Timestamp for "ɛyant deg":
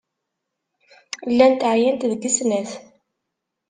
1.73-2.23